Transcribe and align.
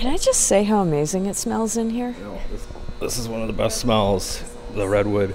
Can 0.00 0.10
I 0.14 0.16
just 0.16 0.46
say 0.46 0.64
how 0.64 0.80
amazing 0.80 1.26
it 1.26 1.36
smells 1.36 1.76
in 1.76 1.90
here? 1.90 2.14
This 3.00 3.18
is 3.18 3.28
one 3.28 3.42
of 3.42 3.48
the 3.48 3.52
best 3.52 3.82
smells, 3.82 4.42
the 4.74 4.88
redwood. 4.88 5.34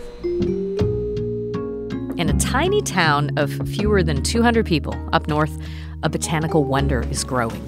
In 2.18 2.30
a 2.30 2.40
tiny 2.40 2.82
town 2.82 3.30
of 3.38 3.54
fewer 3.70 4.02
than 4.02 4.24
200 4.24 4.66
people 4.66 4.96
up 5.14 5.28
north, 5.28 5.56
a 6.02 6.10
botanical 6.10 6.64
wonder 6.64 7.08
is 7.12 7.24
growing. 7.24 7.62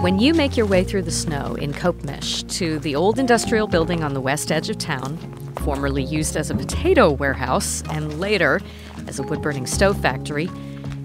When 0.00 0.20
you 0.20 0.32
make 0.32 0.56
your 0.56 0.66
way 0.66 0.84
through 0.84 1.02
the 1.02 1.10
snow 1.10 1.56
in 1.56 1.72
Copemish 1.72 2.48
to 2.58 2.78
the 2.78 2.94
old 2.94 3.18
industrial 3.18 3.66
building 3.66 4.04
on 4.04 4.14
the 4.14 4.20
west 4.20 4.52
edge 4.52 4.70
of 4.70 4.78
town, 4.78 5.16
formerly 5.64 6.04
used 6.04 6.36
as 6.36 6.52
a 6.52 6.54
potato 6.54 7.10
warehouse 7.10 7.82
and 7.90 8.20
later 8.20 8.60
as 9.08 9.18
a 9.18 9.24
wood 9.24 9.42
burning 9.42 9.66
stove 9.66 10.00
factory, 10.00 10.48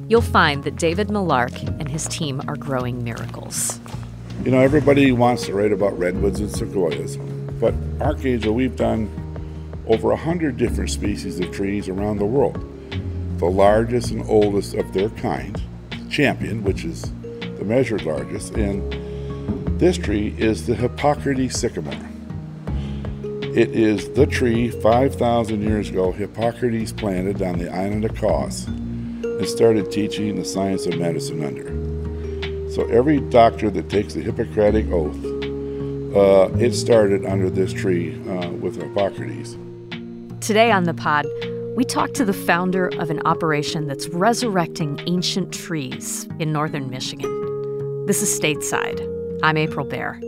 you'll 0.09 0.21
find 0.21 0.63
that 0.63 0.75
David 0.75 1.07
Milarch 1.07 1.67
and 1.79 1.89
his 1.89 2.07
team 2.07 2.39
are 2.47 2.55
growing 2.55 3.03
miracles. 3.03 3.79
You 4.41 4.51
know, 4.51 4.59
everybody 4.59 5.11
wants 5.13 5.45
to 5.45 5.53
write 5.53 5.71
about 5.71 5.97
redwoods 5.97 6.41
and 6.41 6.51
sequoias, 6.51 7.15
but 7.61 7.73
Archangel, 8.01 8.53
we've 8.53 8.75
done 8.75 9.09
over 9.87 10.11
a 10.11 10.17
hundred 10.17 10.57
different 10.57 10.89
species 10.89 11.39
of 11.39 11.51
trees 11.51 11.87
around 11.87 12.17
the 12.17 12.25
world. 12.25 12.57
The 13.37 13.45
largest 13.45 14.11
and 14.11 14.21
oldest 14.29 14.73
of 14.73 14.91
their 14.93 15.09
kind, 15.09 15.61
Champion, 16.09 16.63
which 16.63 16.83
is 16.83 17.03
the 17.21 17.63
measured 17.63 18.03
largest, 18.03 18.55
and 18.55 18.91
this 19.79 19.97
tree 19.97 20.35
is 20.37 20.65
the 20.65 20.75
Hippocrates 20.75 21.57
sycamore. 21.57 21.93
It 23.55 23.69
is 23.69 24.09
the 24.09 24.25
tree 24.25 24.71
5,000 24.71 25.61
years 25.61 25.89
ago 25.89 26.11
Hippocrates 26.11 26.91
planted 26.91 27.41
on 27.41 27.59
the 27.59 27.71
island 27.71 28.03
of 28.03 28.15
Kos 28.15 28.67
and 28.67 29.47
started 29.47 29.91
teaching 29.91 30.35
the 30.35 30.43
science 30.43 30.85
of 30.85 30.97
medicine 30.97 31.43
under. 31.43 31.82
So 32.73 32.87
every 32.87 33.19
doctor 33.19 33.69
that 33.69 33.87
takes 33.87 34.15
the 34.15 34.21
Hippocratic 34.21 34.87
oath, 34.89 35.23
uh, 36.15 36.49
it 36.57 36.73
started 36.73 37.23
under 37.23 37.47
this 37.51 37.71
tree 37.71 38.19
uh, 38.27 38.49
with 38.49 38.81
Hippocrates. 38.81 39.55
Today 40.41 40.71
on 40.71 40.85
the 40.85 40.93
pod, 40.95 41.27
we 41.75 41.85
talk 41.85 42.13
to 42.13 42.25
the 42.25 42.33
founder 42.33 42.87
of 42.99 43.11
an 43.11 43.21
operation 43.27 43.85
that's 43.85 44.07
resurrecting 44.09 44.99
ancient 45.05 45.53
trees 45.53 46.27
in 46.39 46.51
northern 46.51 46.89
Michigan. 46.89 48.07
This 48.07 48.23
is 48.23 48.39
Stateside. 48.39 49.07
I'm 49.43 49.55
April 49.55 49.85
Baer. 49.85 50.19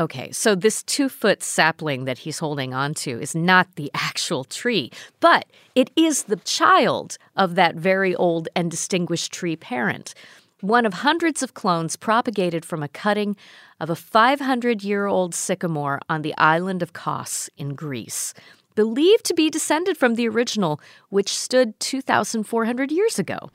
Okay, 0.00 0.30
so 0.30 0.54
this 0.54 0.84
two 0.84 1.08
foot 1.08 1.42
sapling 1.42 2.04
that 2.04 2.18
he's 2.18 2.38
holding 2.38 2.72
onto 2.72 3.18
is 3.18 3.34
not 3.34 3.74
the 3.74 3.90
actual 3.94 4.44
tree, 4.44 4.92
but 5.18 5.46
it 5.74 5.90
is 5.96 6.24
the 6.24 6.36
child 6.36 7.18
of 7.36 7.56
that 7.56 7.74
very 7.74 8.14
old 8.14 8.48
and 8.54 8.70
distinguished 8.70 9.32
tree 9.32 9.56
parent. 9.56 10.14
One 10.60 10.86
of 10.86 10.94
hundreds 10.94 11.42
of 11.42 11.54
clones 11.54 11.96
propagated 11.96 12.64
from 12.64 12.82
a 12.82 12.88
cutting 12.88 13.36
of 13.80 13.90
a 13.90 13.96
500 13.96 14.84
year 14.84 15.06
old 15.06 15.34
sycamore 15.34 16.00
on 16.08 16.22
the 16.22 16.34
island 16.38 16.80
of 16.80 16.92
Kos 16.92 17.50
in 17.56 17.74
Greece, 17.74 18.34
believed 18.76 19.24
to 19.24 19.34
be 19.34 19.50
descended 19.50 19.96
from 19.96 20.14
the 20.14 20.28
original, 20.28 20.80
which 21.08 21.36
stood 21.36 21.78
2,400 21.80 22.92
years 22.92 23.18
ago. 23.18 23.50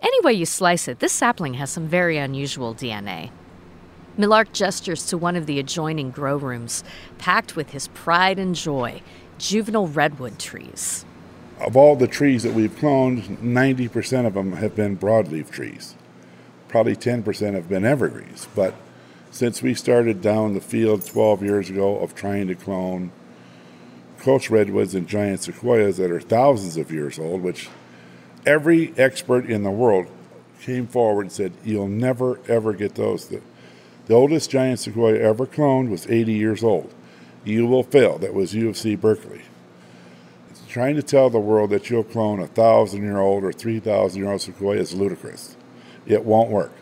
Any 0.00 0.20
way 0.20 0.32
you 0.32 0.46
slice 0.46 0.86
it, 0.86 1.00
this 1.00 1.12
sapling 1.12 1.54
has 1.54 1.70
some 1.70 1.88
very 1.88 2.18
unusual 2.18 2.72
DNA. 2.72 3.30
Milarch 4.18 4.52
gestures 4.52 5.06
to 5.06 5.16
one 5.16 5.36
of 5.36 5.46
the 5.46 5.58
adjoining 5.58 6.10
grow 6.10 6.36
rooms, 6.36 6.84
packed 7.18 7.56
with 7.56 7.70
his 7.70 7.88
pride 7.88 8.38
and 8.38 8.54
joy 8.54 9.00
juvenile 9.38 9.88
redwood 9.88 10.38
trees. 10.38 11.04
Of 11.58 11.76
all 11.76 11.96
the 11.96 12.06
trees 12.06 12.42
that 12.42 12.54
we've 12.54 12.74
cloned, 12.74 13.38
90% 13.38 14.26
of 14.26 14.34
them 14.34 14.52
have 14.52 14.76
been 14.76 14.96
broadleaf 14.96 15.50
trees. 15.50 15.96
Probably 16.68 16.94
10% 16.94 17.54
have 17.54 17.68
been 17.68 17.84
evergreens. 17.84 18.48
But 18.54 18.74
since 19.30 19.62
we 19.62 19.74
started 19.74 20.20
down 20.20 20.54
the 20.54 20.60
field 20.60 21.04
12 21.06 21.42
years 21.42 21.70
ago 21.70 21.98
of 21.98 22.14
trying 22.14 22.48
to 22.48 22.54
clone 22.54 23.10
coast 24.18 24.50
redwoods 24.50 24.94
and 24.94 25.08
giant 25.08 25.42
sequoias 25.42 25.96
that 25.96 26.10
are 26.10 26.20
thousands 26.20 26.76
of 26.76 26.92
years 26.92 27.18
old, 27.18 27.42
which 27.42 27.68
every 28.46 28.92
expert 28.96 29.46
in 29.46 29.62
the 29.62 29.70
world 29.70 30.06
came 30.60 30.86
forward 30.86 31.22
and 31.22 31.32
said, 31.32 31.52
You'll 31.64 31.88
never, 31.88 32.38
ever 32.48 32.72
get 32.72 32.94
those. 32.94 33.26
The, 33.26 33.40
the 34.06 34.14
oldest 34.14 34.50
giant 34.50 34.80
sequoia 34.80 35.18
ever 35.18 35.46
cloned 35.46 35.90
was 35.90 36.08
80 36.08 36.32
years 36.32 36.64
old. 36.64 36.92
You 37.44 37.66
will 37.66 37.82
fail. 37.82 38.18
That 38.18 38.34
was 38.34 38.54
U 38.54 38.68
of 38.68 38.76
C 38.76 38.94
Berkeley. 38.94 39.42
Trying 40.68 40.96
to 40.96 41.02
tell 41.02 41.28
the 41.28 41.38
world 41.38 41.70
that 41.70 41.90
you'll 41.90 42.04
clone 42.04 42.40
a 42.40 42.46
thousand 42.46 43.02
year 43.02 43.18
old 43.18 43.44
or 43.44 43.52
3,000 43.52 44.20
year 44.20 44.30
old 44.30 44.40
sequoia 44.40 44.78
is 44.78 44.94
ludicrous. 44.94 45.56
It 46.06 46.24
won't 46.24 46.50
work. 46.50 46.72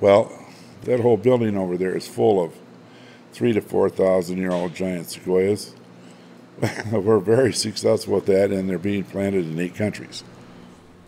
Well, 0.00 0.32
that 0.84 1.00
whole 1.00 1.16
building 1.16 1.56
over 1.56 1.76
there 1.76 1.96
is 1.96 2.08
full 2.08 2.42
of 2.42 2.54
three 3.32 3.52
to 3.52 3.60
4,000 3.60 4.38
year 4.38 4.52
old 4.52 4.74
giant 4.74 5.10
sequoias. 5.10 5.74
We're 6.92 7.18
very 7.18 7.52
successful 7.52 8.14
with 8.14 8.26
that, 8.26 8.50
and 8.50 8.68
they're 8.68 8.78
being 8.78 9.04
planted 9.04 9.46
in 9.46 9.58
eight 9.58 9.74
countries. 9.74 10.24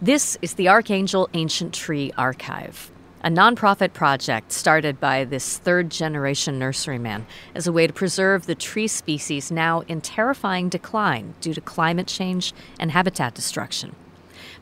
This 0.01 0.37
is 0.43 0.55
the 0.55 0.69
Archangel 0.69 1.29
Ancient 1.33 1.73
Tree 1.75 2.13
Archive, 2.19 2.91
a 3.23 3.29
nonprofit 3.29 3.93
project 3.93 4.53
started 4.53 5.01
by 5.01 5.25
this 5.25 5.59
third 5.59 5.91
generation 5.91 6.59
nurseryman 6.59 7.25
as 7.55 7.67
a 7.67 7.73
way 7.73 7.87
to 7.87 7.93
preserve 7.93 8.47
the 8.47 8.55
tree 8.55 8.87
species 8.87 9.51
now 9.51 9.81
in 9.89 10.01
terrifying 10.01 10.69
decline 10.69 11.35
due 11.41 11.53
to 11.53 11.61
climate 11.61 12.07
change 12.07 12.53
and 12.79 12.93
habitat 12.93 13.35
destruction. 13.35 13.97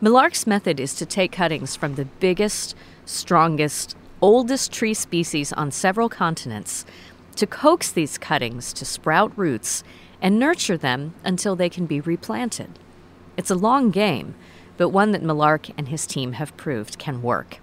Milarch's 0.00 0.46
method 0.46 0.80
is 0.80 0.94
to 0.94 1.04
take 1.04 1.32
cuttings 1.32 1.76
from 1.76 1.94
the 1.94 2.06
biggest, 2.06 2.74
strongest, 3.04 3.94
oldest 4.22 4.72
tree 4.72 4.94
species 4.94 5.52
on 5.52 5.70
several 5.70 6.08
continents, 6.08 6.86
to 7.36 7.46
coax 7.46 7.92
these 7.92 8.16
cuttings 8.16 8.72
to 8.72 8.86
sprout 8.86 9.30
roots 9.36 9.84
and 10.22 10.38
nurture 10.38 10.78
them 10.78 11.14
until 11.22 11.54
they 11.54 11.68
can 11.68 11.84
be 11.84 12.00
replanted. 12.00 12.78
It's 13.36 13.50
a 13.50 13.54
long 13.54 13.90
game, 13.90 14.34
but 14.78 14.88
one 14.88 15.12
that 15.12 15.22
Milarch 15.22 15.72
and 15.76 15.88
his 15.88 16.06
team 16.06 16.32
have 16.32 16.56
proved 16.56 16.98
can 16.98 17.20
work. 17.20 17.58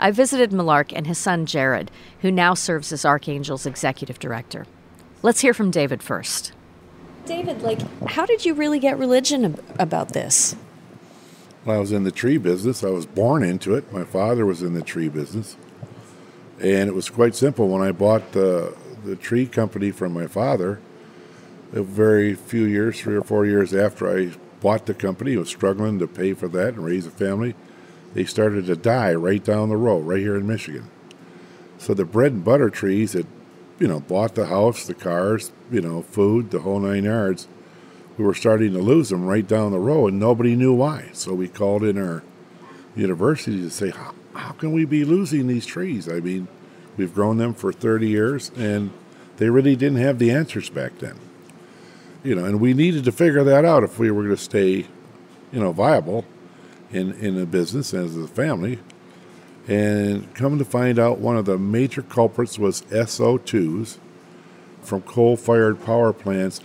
I 0.00 0.10
visited 0.10 0.50
Milarch 0.50 0.92
and 0.96 1.06
his 1.06 1.18
son 1.18 1.44
Jared, 1.44 1.90
who 2.22 2.32
now 2.32 2.54
serves 2.54 2.90
as 2.90 3.04
Archangel's 3.04 3.66
executive 3.66 4.18
director. 4.18 4.66
Let's 5.22 5.40
hear 5.40 5.52
from 5.52 5.70
David 5.70 6.02
first. 6.02 6.52
David, 7.26 7.60
like, 7.60 7.80
how 8.08 8.24
did 8.24 8.46
you 8.46 8.54
really 8.54 8.78
get 8.78 8.98
religion 8.98 9.44
ab- 9.44 9.62
about 9.78 10.14
this? 10.14 10.56
Well, 11.66 11.76
I 11.76 11.80
was 11.80 11.92
in 11.92 12.04
the 12.04 12.10
tree 12.10 12.38
business, 12.38 12.82
I 12.82 12.88
was 12.88 13.04
born 13.04 13.44
into 13.44 13.74
it. 13.74 13.92
My 13.92 14.04
father 14.04 14.46
was 14.46 14.62
in 14.62 14.72
the 14.72 14.80
tree 14.80 15.10
business. 15.10 15.58
And 16.58 16.88
it 16.88 16.94
was 16.94 17.10
quite 17.10 17.34
simple. 17.34 17.68
When 17.68 17.82
I 17.82 17.92
bought 17.92 18.32
the, 18.32 18.74
the 19.04 19.16
tree 19.16 19.46
company 19.46 19.90
from 19.90 20.14
my 20.14 20.26
father, 20.26 20.80
a 21.74 21.82
very 21.82 22.34
few 22.34 22.64
years, 22.64 22.98
three 22.98 23.16
or 23.16 23.22
four 23.22 23.44
years 23.44 23.74
after 23.74 24.10
I 24.10 24.32
bought 24.60 24.86
the 24.86 24.94
company, 24.94 25.36
I 25.36 25.40
was 25.40 25.50
struggling 25.50 25.98
to 25.98 26.06
pay 26.06 26.32
for 26.32 26.48
that 26.48 26.74
and 26.74 26.84
raise 26.84 27.06
a 27.06 27.10
family. 27.10 27.54
They 28.14 28.24
started 28.24 28.66
to 28.66 28.76
die 28.76 29.14
right 29.14 29.42
down 29.42 29.68
the 29.68 29.76
road, 29.76 30.00
right 30.00 30.20
here 30.20 30.36
in 30.36 30.46
Michigan. 30.46 30.90
So 31.78 31.94
the 31.94 32.04
bread 32.04 32.32
and 32.32 32.44
butter 32.44 32.70
trees 32.70 33.12
that, 33.12 33.26
you 33.78 33.88
know, 33.88 34.00
bought 34.00 34.34
the 34.34 34.46
house, 34.46 34.86
the 34.86 34.94
cars, 34.94 35.52
you 35.70 35.80
know, 35.80 36.02
food, 36.02 36.50
the 36.50 36.60
whole 36.60 36.80
nine 36.80 37.04
yards, 37.04 37.48
we 38.18 38.24
were 38.24 38.34
starting 38.34 38.72
to 38.72 38.80
lose 38.80 39.08
them 39.08 39.24
right 39.24 39.46
down 39.46 39.72
the 39.72 39.78
road, 39.78 40.08
and 40.08 40.20
nobody 40.20 40.56
knew 40.56 40.74
why. 40.74 41.10
So 41.12 41.32
we 41.32 41.48
called 41.48 41.84
in 41.84 41.96
our 41.96 42.22
university 42.94 43.62
to 43.62 43.70
say, 43.70 43.90
how, 43.90 44.14
how 44.34 44.52
can 44.52 44.72
we 44.72 44.84
be 44.84 45.04
losing 45.04 45.46
these 45.46 45.64
trees? 45.64 46.08
I 46.08 46.20
mean, 46.20 46.48
we've 46.96 47.14
grown 47.14 47.38
them 47.38 47.54
for 47.54 47.72
30 47.72 48.08
years, 48.08 48.50
and 48.56 48.90
they 49.38 49.48
really 49.48 49.76
didn't 49.76 49.98
have 49.98 50.18
the 50.18 50.30
answers 50.30 50.68
back 50.68 50.98
then 50.98 51.18
you 52.22 52.34
know, 52.34 52.44
and 52.44 52.60
we 52.60 52.74
needed 52.74 53.04
to 53.04 53.12
figure 53.12 53.44
that 53.44 53.64
out 53.64 53.82
if 53.82 53.98
we 53.98 54.10
were 54.10 54.24
going 54.24 54.36
to 54.36 54.42
stay, 54.42 54.86
you 55.52 55.60
know, 55.60 55.72
viable 55.72 56.24
in 56.92 57.12
in 57.14 57.36
the 57.36 57.46
business 57.46 57.94
as 57.94 58.16
a 58.16 58.26
family. 58.26 58.78
And 59.68 60.32
come 60.34 60.58
to 60.58 60.64
find 60.64 60.98
out, 60.98 61.18
one 61.18 61.36
of 61.36 61.44
the 61.44 61.58
major 61.58 62.02
culprits 62.02 62.58
was 62.58 62.82
SO2s 62.82 63.98
from 64.82 65.02
coal-fired 65.02 65.84
power 65.84 66.12
plants 66.12 66.60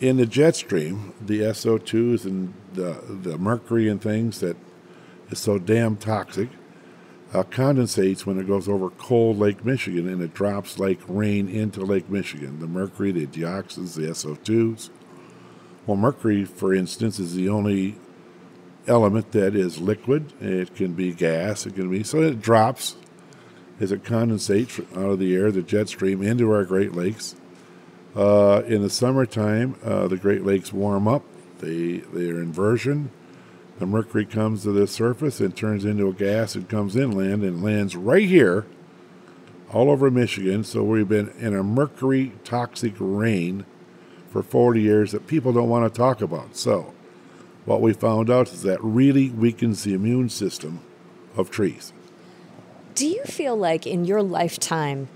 in 0.00 0.16
the 0.16 0.26
jet 0.26 0.56
stream. 0.56 1.14
The 1.20 1.40
SO2s 1.40 2.24
and 2.24 2.54
the 2.72 3.02
the 3.08 3.38
mercury 3.38 3.88
and 3.88 4.00
things 4.00 4.40
that 4.40 4.56
is 5.30 5.38
so 5.38 5.58
damn 5.58 5.96
toxic 5.96 6.48
uh, 7.32 7.42
condensates 7.44 8.24
when 8.24 8.38
it 8.38 8.46
goes 8.46 8.68
over 8.68 8.90
cold 8.90 9.38
Lake 9.38 9.64
Michigan 9.64 10.08
and 10.08 10.22
it 10.22 10.34
drops 10.34 10.78
like 10.78 10.98
rain 11.06 11.48
into 11.48 11.80
Lake 11.80 12.08
Michigan. 12.08 12.60
The 12.60 12.66
mercury, 12.66 13.12
the 13.12 13.26
dioxins, 13.26 13.94
the 13.94 14.08
SO2s. 14.08 14.90
Well, 15.86 15.96
mercury, 15.96 16.44
for 16.44 16.74
instance, 16.74 17.18
is 17.18 17.34
the 17.34 17.48
only 17.48 17.96
element 18.88 19.32
that 19.32 19.54
is 19.54 19.78
liquid. 19.78 20.32
It 20.40 20.74
can 20.74 20.94
be 20.94 21.12
gas, 21.12 21.66
it 21.66 21.74
can 21.74 21.90
be, 21.90 22.02
so 22.02 22.22
it 22.22 22.40
drops 22.40 22.96
as 23.80 23.92
it 23.92 24.02
condensates 24.02 24.80
out 24.96 25.10
of 25.10 25.18
the 25.18 25.34
air, 25.36 25.52
the 25.52 25.62
jet 25.62 25.88
stream, 25.88 26.22
into 26.22 26.50
our 26.50 26.64
Great 26.64 26.94
Lakes. 26.94 27.36
Uh, 28.16 28.62
in 28.66 28.82
the 28.82 28.90
summertime, 28.90 29.76
uh, 29.84 30.08
the 30.08 30.16
Great 30.16 30.44
Lakes 30.44 30.72
warm 30.72 31.06
up. 31.06 31.22
They, 31.58 31.98
they 31.98 32.30
are 32.30 32.40
inversion 32.40 33.10
The 33.78 33.86
mercury 33.86 34.24
comes 34.24 34.62
to 34.62 34.72
the 34.72 34.86
surface 34.86 35.40
and 35.40 35.56
turns 35.56 35.84
into 35.84 36.08
a 36.08 36.12
gas 36.12 36.54
and 36.54 36.68
comes 36.68 36.96
inland 36.96 37.44
and 37.44 37.62
lands 37.62 37.94
right 37.94 38.26
here, 38.28 38.66
all 39.72 39.90
over 39.90 40.10
Michigan. 40.10 40.64
So 40.64 40.82
we've 40.82 41.08
been 41.08 41.30
in 41.38 41.54
a 41.54 41.62
mercury 41.62 42.32
toxic 42.44 42.94
rain 42.98 43.64
for 44.30 44.42
40 44.42 44.80
years 44.80 45.12
that 45.12 45.26
people 45.26 45.52
don't 45.52 45.68
want 45.68 45.92
to 45.92 45.96
talk 45.96 46.20
about. 46.20 46.56
So, 46.56 46.94
what 47.68 47.82
we 47.82 47.92
found 47.92 48.30
out 48.30 48.50
is 48.50 48.62
that 48.62 48.82
really 48.82 49.28
weakens 49.28 49.84
the 49.84 49.92
immune 49.92 50.30
system 50.30 50.80
of 51.36 51.50
trees. 51.50 51.92
Do 52.94 53.06
you 53.06 53.22
feel 53.24 53.54
like 53.54 53.86
in 53.86 54.06
your 54.06 54.22
lifetime 54.22 55.08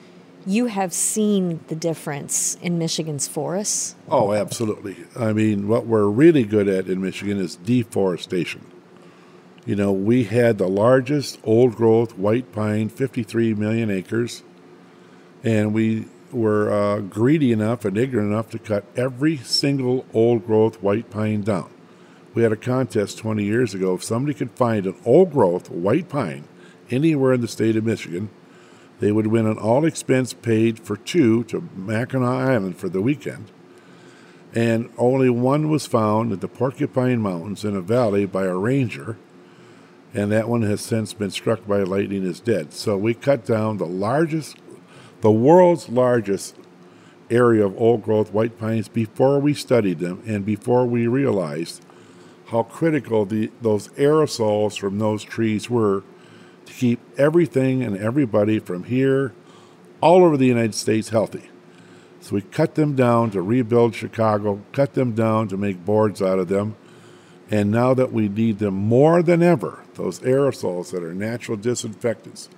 you 0.44 0.66
have 0.66 0.92
seen 0.92 1.60
the 1.68 1.74
difference 1.74 2.56
in 2.60 2.78
Michigan's 2.78 3.26
forests? 3.26 3.94
Oh, 4.06 4.34
absolutely. 4.34 4.96
I 5.16 5.32
mean, 5.32 5.66
what 5.66 5.86
we're 5.86 6.08
really 6.08 6.44
good 6.44 6.68
at 6.68 6.88
in 6.88 7.00
Michigan 7.00 7.38
is 7.38 7.56
deforestation. 7.56 8.66
You 9.64 9.76
know, 9.76 9.92
we 9.92 10.24
had 10.24 10.58
the 10.58 10.68
largest 10.68 11.38
old 11.44 11.74
growth 11.74 12.18
white 12.18 12.52
pine, 12.52 12.90
53 12.90 13.54
million 13.54 13.90
acres, 13.90 14.42
and 15.42 15.72
we 15.72 16.06
were 16.30 16.70
uh, 16.70 17.00
greedy 17.00 17.50
enough 17.50 17.86
and 17.86 17.96
ignorant 17.96 18.30
enough 18.30 18.50
to 18.50 18.58
cut 18.58 18.84
every 18.94 19.38
single 19.38 20.04
old 20.12 20.44
growth 20.46 20.82
white 20.82 21.08
pine 21.08 21.40
down. 21.40 21.70
We 22.34 22.42
had 22.42 22.52
a 22.52 22.56
contest 22.56 23.18
20 23.18 23.44
years 23.44 23.74
ago. 23.74 23.94
If 23.94 24.04
somebody 24.04 24.34
could 24.34 24.52
find 24.52 24.86
an 24.86 24.96
old 25.04 25.32
growth 25.32 25.70
white 25.70 26.08
pine 26.08 26.44
anywhere 26.90 27.32
in 27.32 27.40
the 27.40 27.48
state 27.48 27.76
of 27.76 27.84
Michigan, 27.84 28.30
they 29.00 29.12
would 29.12 29.26
win 29.26 29.46
an 29.46 29.58
all 29.58 29.84
expense 29.84 30.32
paid 30.32 30.78
for 30.78 30.96
two 30.96 31.44
to 31.44 31.68
Mackinac 31.74 32.48
Island 32.48 32.76
for 32.76 32.88
the 32.88 33.02
weekend. 33.02 33.50
And 34.54 34.90
only 34.96 35.28
one 35.30 35.68
was 35.70 35.86
found 35.86 36.32
at 36.32 36.40
the 36.40 36.48
Porcupine 36.48 37.20
Mountains 37.20 37.64
in 37.64 37.74
a 37.74 37.80
valley 37.80 38.26
by 38.26 38.44
a 38.44 38.56
ranger, 38.56 39.16
and 40.14 40.30
that 40.30 40.48
one 40.48 40.62
has 40.62 40.80
since 40.80 41.14
been 41.14 41.30
struck 41.30 41.66
by 41.66 41.82
lightning 41.82 42.22
is 42.22 42.38
dead. 42.38 42.72
So 42.72 42.96
we 42.96 43.14
cut 43.14 43.44
down 43.44 43.78
the 43.78 43.86
largest 43.86 44.56
the 45.22 45.30
world's 45.30 45.88
largest 45.88 46.56
area 47.30 47.64
of 47.64 47.80
old 47.80 48.02
growth 48.02 48.32
white 48.32 48.58
pines 48.58 48.88
before 48.88 49.38
we 49.38 49.54
studied 49.54 50.00
them 50.00 50.22
and 50.26 50.44
before 50.44 50.84
we 50.84 51.06
realized 51.06 51.80
how 52.52 52.62
critical 52.62 53.24
the, 53.24 53.50
those 53.62 53.88
aerosols 53.88 54.78
from 54.78 54.98
those 54.98 55.24
trees 55.24 55.70
were 55.70 56.04
to 56.66 56.72
keep 56.72 57.00
everything 57.18 57.82
and 57.82 57.96
everybody 57.96 58.58
from 58.58 58.84
here 58.84 59.32
all 60.02 60.22
over 60.22 60.36
the 60.36 60.46
United 60.46 60.74
States 60.74 61.08
healthy. 61.08 61.48
So 62.20 62.34
we 62.36 62.42
cut 62.42 62.74
them 62.74 62.94
down 62.94 63.30
to 63.30 63.42
rebuild 63.42 63.94
Chicago, 63.94 64.60
cut 64.72 64.92
them 64.92 65.12
down 65.12 65.48
to 65.48 65.56
make 65.56 65.84
boards 65.84 66.20
out 66.20 66.38
of 66.38 66.48
them. 66.48 66.76
And 67.50 67.70
now 67.70 67.94
that 67.94 68.12
we 68.12 68.28
need 68.28 68.58
them 68.58 68.74
more 68.74 69.22
than 69.22 69.42
ever, 69.42 69.82
those 69.94 70.20
aerosols 70.20 70.90
that 70.92 71.02
are 71.02 71.14
natural 71.14 71.56
disinfectants, 71.56 72.48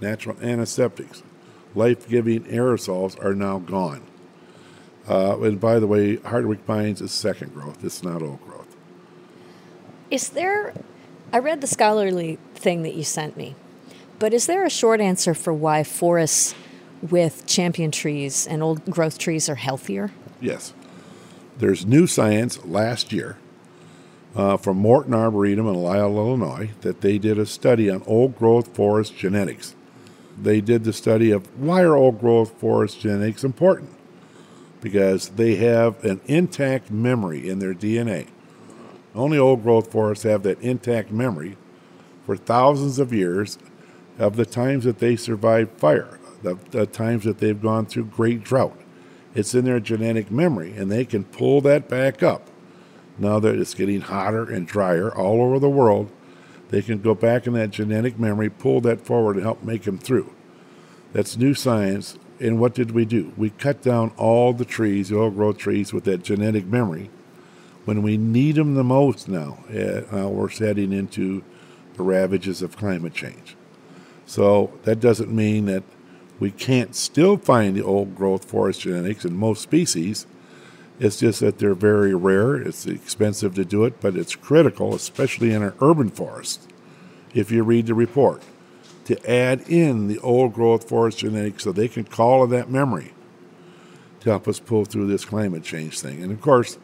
natural 0.00 0.36
antiseptics, 0.42 1.22
life 1.74 2.08
giving 2.08 2.44
aerosols 2.44 3.22
are 3.24 3.34
now 3.34 3.60
gone. 3.60 4.02
Uh, 5.08 5.38
and 5.40 5.60
by 5.60 5.78
the 5.78 5.86
way, 5.86 6.16
Hartwick 6.18 6.66
Pines 6.66 7.00
is 7.00 7.12
second 7.12 7.54
growth, 7.54 7.84
it's 7.84 8.02
not 8.02 8.20
old 8.20 8.42
growth. 8.42 8.63
Is 10.14 10.28
there, 10.28 10.72
I 11.32 11.38
read 11.38 11.60
the 11.60 11.66
scholarly 11.66 12.38
thing 12.54 12.82
that 12.84 12.94
you 12.94 13.02
sent 13.02 13.36
me, 13.36 13.56
but 14.20 14.32
is 14.32 14.46
there 14.46 14.64
a 14.64 14.70
short 14.70 15.00
answer 15.00 15.34
for 15.34 15.52
why 15.52 15.82
forests 15.82 16.54
with 17.02 17.46
champion 17.46 17.90
trees 17.90 18.46
and 18.46 18.62
old 18.62 18.84
growth 18.86 19.18
trees 19.18 19.48
are 19.48 19.56
healthier? 19.56 20.12
Yes. 20.40 20.72
There's 21.58 21.84
new 21.84 22.06
science 22.06 22.64
last 22.64 23.12
year 23.12 23.38
uh, 24.36 24.56
from 24.56 24.76
Morton 24.76 25.14
Arboretum 25.14 25.66
in 25.66 25.74
Lisle, 25.74 26.16
Illinois, 26.16 26.70
that 26.82 27.00
they 27.00 27.18
did 27.18 27.36
a 27.36 27.46
study 27.46 27.90
on 27.90 28.04
old 28.06 28.38
growth 28.38 28.74
forest 28.76 29.16
genetics 29.16 29.74
they 30.40 30.60
did 30.60 30.84
the 30.84 30.92
study 30.92 31.30
of 31.30 31.46
why 31.58 31.82
are 31.82 31.96
old 31.96 32.20
growth 32.20 32.52
forest 32.60 33.00
genetics 33.00 33.44
important? 33.44 33.90
Because 34.80 35.30
they 35.30 35.56
have 35.56 36.02
an 36.04 36.20
intact 36.26 36.90
memory 36.90 37.48
in 37.48 37.58
their 37.58 37.74
DNA. 37.74 38.28
Only 39.14 39.38
old 39.38 39.62
growth 39.62 39.92
forests 39.92 40.24
have 40.24 40.42
that 40.42 40.60
intact 40.60 41.10
memory 41.10 41.56
for 42.26 42.36
thousands 42.36 42.98
of 42.98 43.12
years 43.12 43.58
of 44.18 44.36
the 44.36 44.46
times 44.46 44.84
that 44.84 44.98
they 44.98 45.16
survived 45.16 45.78
fire, 45.78 46.18
the, 46.42 46.58
the 46.70 46.86
times 46.86 47.24
that 47.24 47.38
they've 47.38 47.60
gone 47.60 47.86
through 47.86 48.04
great 48.06 48.42
drought. 48.42 48.78
It's 49.34 49.54
in 49.54 49.64
their 49.64 49.80
genetic 49.80 50.30
memory, 50.30 50.72
and 50.76 50.90
they 50.90 51.04
can 51.04 51.24
pull 51.24 51.60
that 51.62 51.88
back 51.88 52.22
up. 52.22 52.48
Now 53.18 53.38
that 53.40 53.56
it's 53.56 53.74
getting 53.74 54.00
hotter 54.00 54.50
and 54.50 54.66
drier 54.66 55.14
all 55.14 55.42
over 55.42 55.58
the 55.58 55.70
world, 55.70 56.10
they 56.70 56.82
can 56.82 57.00
go 57.00 57.14
back 57.14 57.46
in 57.46 57.52
that 57.54 57.70
genetic 57.70 58.18
memory, 58.18 58.50
pull 58.50 58.80
that 58.82 59.00
forward, 59.00 59.36
and 59.36 59.44
help 59.44 59.62
make 59.62 59.82
them 59.82 59.98
through. 59.98 60.32
That's 61.12 61.36
new 61.36 61.54
science. 61.54 62.18
And 62.40 62.58
what 62.58 62.74
did 62.74 62.90
we 62.90 63.04
do? 63.04 63.32
We 63.36 63.50
cut 63.50 63.80
down 63.82 64.12
all 64.16 64.52
the 64.52 64.64
trees, 64.64 65.08
the 65.08 65.18
old 65.18 65.36
growth 65.36 65.58
trees, 65.58 65.92
with 65.92 66.04
that 66.04 66.24
genetic 66.24 66.66
memory. 66.66 67.10
When 67.84 68.02
we 68.02 68.16
need 68.16 68.54
them 68.54 68.74
the 68.74 68.84
most 68.84 69.28
now, 69.28 69.58
uh, 69.70 70.28
we're 70.28 70.48
heading 70.48 70.92
into 70.92 71.44
the 71.94 72.02
ravages 72.02 72.62
of 72.62 72.76
climate 72.76 73.14
change. 73.14 73.56
So 74.26 74.72
that 74.84 75.00
doesn't 75.00 75.30
mean 75.30 75.66
that 75.66 75.82
we 76.40 76.50
can't 76.50 76.94
still 76.94 77.36
find 77.36 77.76
the 77.76 77.84
old 77.84 78.16
growth 78.16 78.44
forest 78.44 78.80
genetics 78.80 79.24
in 79.24 79.36
most 79.36 79.62
species. 79.62 80.26
It's 80.98 81.18
just 81.18 81.40
that 81.40 81.58
they're 81.58 81.74
very 81.74 82.14
rare. 82.14 82.56
It's 82.56 82.86
expensive 82.86 83.54
to 83.56 83.64
do 83.64 83.84
it, 83.84 84.00
but 84.00 84.16
it's 84.16 84.34
critical, 84.34 84.94
especially 84.94 85.52
in 85.52 85.62
an 85.62 85.74
urban 85.80 86.10
forest, 86.10 86.68
if 87.34 87.50
you 87.50 87.62
read 87.62 87.86
the 87.86 87.94
report, 87.94 88.42
to 89.04 89.30
add 89.30 89.68
in 89.68 90.08
the 90.08 90.18
old 90.20 90.54
growth 90.54 90.88
forest 90.88 91.18
genetics 91.18 91.64
so 91.64 91.72
they 91.72 91.88
can 91.88 92.04
call 92.04 92.42
on 92.42 92.50
that 92.50 92.70
memory 92.70 93.12
to 94.20 94.30
help 94.30 94.48
us 94.48 94.58
pull 94.58 94.84
through 94.84 95.06
this 95.06 95.24
climate 95.24 95.62
change 95.62 96.00
thing. 96.00 96.22
And 96.22 96.32
of 96.32 96.40
course, 96.40 96.78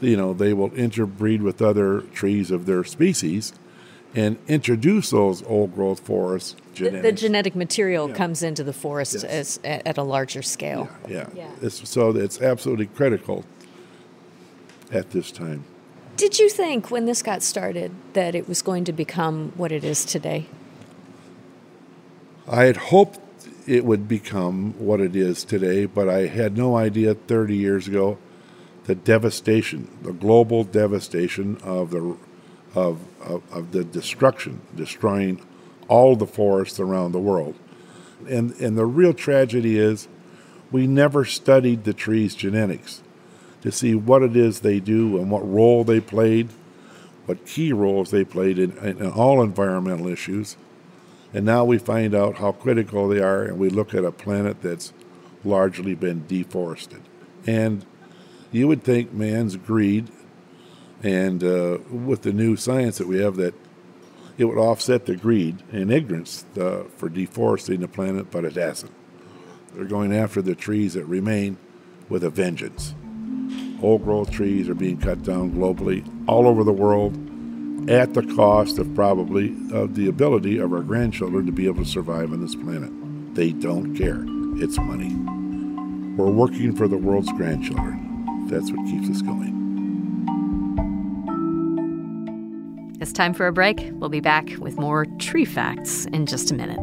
you 0.00 0.16
know, 0.16 0.32
they 0.32 0.52
will 0.52 0.72
interbreed 0.74 1.42
with 1.42 1.60
other 1.60 2.00
trees 2.00 2.50
of 2.50 2.66
their 2.66 2.84
species 2.84 3.52
and 4.14 4.38
introduce 4.48 5.10
those 5.10 5.42
old 5.44 5.74
growth 5.74 6.00
forests. 6.00 6.56
The, 6.74 6.90
the, 6.90 7.12
genetic 7.12 7.54
material 7.54 8.08
yeah. 8.08 8.14
comes 8.14 8.42
into 8.42 8.64
the 8.64 8.72
forest 8.72 9.14
yes. 9.14 9.24
as, 9.24 9.60
at 9.62 9.98
a 9.98 10.02
larger 10.02 10.42
scale. 10.42 10.88
Yeah, 11.08 11.28
yeah. 11.34 11.44
yeah. 11.44 11.50
It's, 11.62 11.88
so 11.88 12.10
it's 12.10 12.40
absolutely 12.40 12.86
critical 12.86 13.44
at 14.90 15.10
this 15.10 15.30
time. 15.30 15.64
Did 16.16 16.38
you 16.38 16.48
think 16.48 16.90
when 16.90 17.06
this 17.06 17.22
got 17.22 17.42
started 17.42 17.92
that 18.14 18.34
it 18.34 18.48
was 18.48 18.62
going 18.62 18.84
to 18.84 18.92
become 18.92 19.52
what 19.56 19.72
it 19.72 19.84
is 19.84 20.04
today? 20.04 20.46
I 22.48 22.64
had 22.64 22.76
hoped 22.76 23.20
it 23.66 23.84
would 23.84 24.08
become 24.08 24.74
what 24.78 25.00
it 25.00 25.14
is 25.14 25.44
today, 25.44 25.86
but 25.86 26.08
I 26.08 26.26
had 26.26 26.56
no 26.56 26.76
idea 26.76 27.14
30 27.14 27.54
years 27.54 27.86
ago 27.86 28.18
the 28.84 28.94
devastation, 28.94 29.88
the 30.02 30.12
global 30.12 30.64
devastation 30.64 31.58
of 31.62 31.90
the 31.90 32.16
of, 32.74 33.00
of, 33.20 33.42
of 33.52 33.72
the 33.72 33.84
destruction, 33.84 34.60
destroying 34.74 35.44
all 35.88 36.14
the 36.14 36.26
forests 36.26 36.78
around 36.78 37.12
the 37.12 37.18
world. 37.18 37.56
And, 38.28 38.52
and 38.60 38.76
the 38.78 38.86
real 38.86 39.12
tragedy 39.12 39.78
is 39.78 40.08
we 40.70 40.86
never 40.86 41.24
studied 41.24 41.84
the 41.84 41.92
trees' 41.92 42.34
genetics 42.34 43.02
to 43.62 43.72
see 43.72 43.94
what 43.94 44.22
it 44.22 44.36
is 44.36 44.60
they 44.60 44.78
do 44.78 45.18
and 45.18 45.30
what 45.30 45.48
role 45.48 45.84
they 45.84 46.00
played, 46.00 46.48
what 47.26 47.44
key 47.44 47.72
roles 47.72 48.10
they 48.10 48.24
played 48.24 48.58
in, 48.58 48.76
in 48.78 49.10
all 49.10 49.42
environmental 49.42 50.06
issues. 50.06 50.56
And 51.32 51.44
now 51.44 51.64
we 51.64 51.78
find 51.78 52.14
out 52.14 52.36
how 52.36 52.52
critical 52.52 53.08
they 53.08 53.20
are, 53.20 53.44
and 53.44 53.58
we 53.58 53.68
look 53.68 53.94
at 53.94 54.04
a 54.04 54.12
planet 54.12 54.62
that's 54.62 54.92
largely 55.44 55.94
been 55.94 56.26
deforested. 56.26 57.02
And 57.46 57.84
you 58.52 58.68
would 58.68 58.82
think 58.82 59.12
man's 59.12 59.56
greed 59.56 60.08
and 61.02 61.42
uh, 61.42 61.78
with 61.90 62.22
the 62.22 62.32
new 62.32 62.56
science 62.56 62.98
that 62.98 63.06
we 63.06 63.18
have, 63.20 63.36
that 63.36 63.54
it 64.36 64.44
would 64.44 64.58
offset 64.58 65.06
the 65.06 65.16
greed 65.16 65.62
and 65.72 65.90
ignorance 65.90 66.44
uh, 66.58 66.84
for 66.96 67.08
deforesting 67.08 67.80
the 67.80 67.88
planet, 67.88 68.30
but 68.30 68.44
it 68.44 68.54
hasn't. 68.54 68.92
They're 69.74 69.84
going 69.84 70.14
after 70.14 70.42
the 70.42 70.54
trees 70.54 70.94
that 70.94 71.04
remain 71.04 71.56
with 72.08 72.24
a 72.24 72.30
vengeance. 72.30 72.94
Old 73.82 74.04
growth 74.04 74.30
trees 74.30 74.68
are 74.68 74.74
being 74.74 74.98
cut 74.98 75.22
down 75.22 75.52
globally, 75.52 76.06
all 76.28 76.46
over 76.46 76.64
the 76.64 76.72
world, 76.72 77.16
at 77.88 78.12
the 78.12 78.22
cost 78.34 78.78
of 78.78 78.94
probably 78.94 79.56
of 79.72 79.94
the 79.94 80.08
ability 80.08 80.58
of 80.58 80.72
our 80.72 80.82
grandchildren 80.82 81.46
to 81.46 81.52
be 81.52 81.66
able 81.66 81.84
to 81.84 81.90
survive 81.90 82.32
on 82.32 82.42
this 82.42 82.54
planet. 82.54 82.90
They 83.34 83.52
don't 83.52 83.94
care. 83.94 84.24
It's 84.62 84.76
money. 84.78 85.14
We're 86.16 86.30
working 86.30 86.76
for 86.76 86.88
the 86.88 86.98
world's 86.98 87.32
grandchildren. 87.32 87.99
That's 88.50 88.70
what 88.72 88.84
keeps 88.86 89.08
us 89.08 89.22
going. 89.22 89.60
It's 93.00 93.12
time 93.12 93.32
for 93.32 93.46
a 93.46 93.52
break. 93.52 93.90
We'll 93.92 94.10
be 94.10 94.20
back 94.20 94.50
with 94.58 94.76
more 94.76 95.06
tree 95.18 95.44
facts 95.44 96.04
in 96.06 96.26
just 96.26 96.50
a 96.50 96.54
minute. 96.54 96.80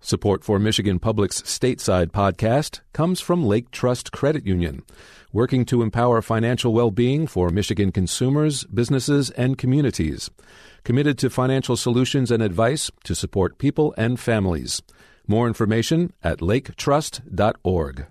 Support 0.00 0.42
for 0.42 0.58
Michigan 0.58 0.98
Public's 0.98 1.42
Stateside 1.42 2.12
podcast 2.12 2.80
comes 2.94 3.20
from 3.20 3.44
Lake 3.44 3.70
Trust 3.70 4.10
Credit 4.10 4.46
Union, 4.46 4.82
working 5.34 5.66
to 5.66 5.82
empower 5.82 6.22
financial 6.22 6.72
well 6.72 6.90
being 6.90 7.26
for 7.26 7.50
Michigan 7.50 7.92
consumers, 7.92 8.64
businesses, 8.64 9.28
and 9.32 9.58
communities. 9.58 10.30
Committed 10.84 11.18
to 11.18 11.28
financial 11.28 11.76
solutions 11.76 12.30
and 12.30 12.42
advice 12.42 12.90
to 13.04 13.14
support 13.14 13.58
people 13.58 13.92
and 13.98 14.18
families. 14.18 14.80
More 15.28 15.46
information 15.46 16.12
at 16.24 16.38
laketrust.org. 16.38 18.06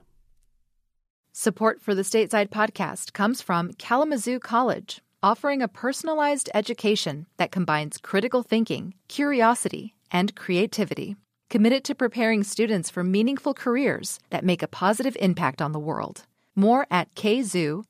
Support 1.33 1.81
for 1.81 1.93
the 1.93 2.03
Stateside 2.03 2.49
podcast 2.49 3.13
comes 3.13 3.41
from 3.41 3.73
Kalamazoo 3.73 4.39
College, 4.39 5.01
offering 5.21 5.61
a 5.61 5.67
personalized 5.67 6.49
education 6.53 7.25
that 7.37 7.51
combines 7.51 7.97
critical 7.97 8.43
thinking, 8.43 8.93
curiosity, 9.07 9.95
and 10.11 10.35
creativity 10.35 11.17
committed 11.49 11.83
to 11.85 11.95
preparing 11.95 12.43
students 12.43 12.89
for 12.89 13.03
meaningful 13.03 13.53
careers 13.53 14.19
that 14.29 14.45
make 14.45 14.61
a 14.61 14.67
positive 14.67 15.17
impact 15.19 15.61
on 15.61 15.71
the 15.71 15.79
world. 15.79 16.23
More 16.55 16.87
at 16.91 17.13
kzoo.edu. 17.15 17.87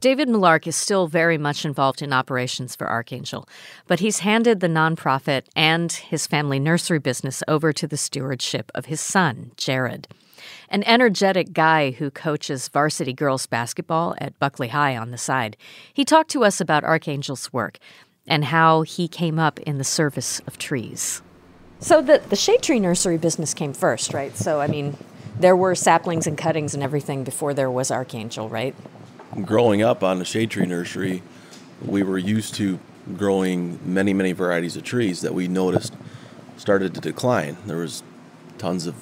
David 0.00 0.28
Milarch 0.28 0.66
is 0.66 0.76
still 0.76 1.08
very 1.08 1.36
much 1.36 1.64
involved 1.64 2.00
in 2.00 2.12
operations 2.12 2.74
for 2.74 2.88
Archangel, 2.88 3.46
but 3.86 4.00
he's 4.00 4.20
handed 4.20 4.60
the 4.60 4.66
nonprofit 4.66 5.42
and 5.54 5.92
his 5.92 6.26
family 6.26 6.58
nursery 6.58 6.98
business 6.98 7.42
over 7.46 7.72
to 7.72 7.86
the 7.86 7.98
stewardship 7.98 8.72
of 8.74 8.86
his 8.86 9.00
son, 9.00 9.52
Jared 9.56 10.08
an 10.70 10.84
energetic 10.84 11.52
guy 11.52 11.90
who 11.90 12.10
coaches 12.10 12.68
varsity 12.68 13.12
girls 13.12 13.46
basketball 13.46 14.14
at 14.18 14.38
Buckley 14.38 14.68
High 14.68 14.96
on 14.96 15.10
the 15.10 15.18
side. 15.18 15.56
He 15.92 16.04
talked 16.04 16.30
to 16.30 16.44
us 16.44 16.60
about 16.60 16.84
Archangel's 16.84 17.52
work 17.52 17.78
and 18.26 18.44
how 18.44 18.82
he 18.82 19.08
came 19.08 19.38
up 19.38 19.58
in 19.60 19.78
the 19.78 19.84
service 19.84 20.40
of 20.46 20.58
trees. 20.58 21.22
So 21.80 22.00
the 22.00 22.22
the 22.28 22.36
shade 22.36 22.62
tree 22.62 22.78
nursery 22.78 23.18
business 23.18 23.54
came 23.54 23.72
first, 23.72 24.14
right? 24.14 24.36
So 24.36 24.60
I 24.60 24.66
mean, 24.66 24.96
there 25.38 25.56
were 25.56 25.74
saplings 25.74 26.26
and 26.26 26.36
cuttings 26.38 26.74
and 26.74 26.82
everything 26.82 27.24
before 27.24 27.54
there 27.54 27.70
was 27.70 27.90
Archangel, 27.90 28.48
right? 28.48 28.74
Growing 29.44 29.80
up 29.82 30.02
on 30.02 30.18
the 30.18 30.24
shade 30.24 30.50
tree 30.50 30.66
nursery, 30.66 31.22
we 31.84 32.02
were 32.02 32.18
used 32.18 32.54
to 32.56 32.80
growing 33.16 33.78
many, 33.84 34.12
many 34.12 34.32
varieties 34.32 34.76
of 34.76 34.82
trees 34.82 35.20
that 35.20 35.34
we 35.34 35.46
noticed 35.46 35.94
started 36.56 36.94
to 36.94 37.00
decline. 37.00 37.56
There 37.64 37.76
was 37.76 38.02
tons 38.58 38.86
of 38.86 38.96